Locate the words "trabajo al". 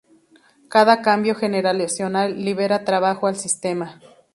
2.85-3.35